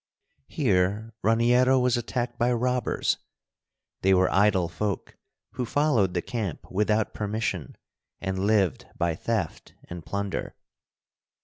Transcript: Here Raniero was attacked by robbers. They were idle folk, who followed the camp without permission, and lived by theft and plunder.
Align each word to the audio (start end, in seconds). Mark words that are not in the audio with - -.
Here 0.47 1.13
Raniero 1.23 1.79
was 1.79 1.95
attacked 1.95 2.39
by 2.39 2.51
robbers. 2.53 3.19
They 4.01 4.15
were 4.15 4.33
idle 4.33 4.67
folk, 4.67 5.15
who 5.51 5.63
followed 5.63 6.15
the 6.15 6.23
camp 6.23 6.65
without 6.71 7.13
permission, 7.13 7.75
and 8.19 8.47
lived 8.47 8.87
by 8.97 9.13
theft 9.13 9.75
and 9.87 10.03
plunder. 10.03 10.55